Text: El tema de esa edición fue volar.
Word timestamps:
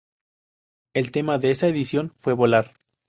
El 0.95 1.11
tema 1.11 1.37
de 1.37 1.51
esa 1.51 1.67
edición 1.67 2.11
fue 2.17 2.33
volar. 2.33 2.73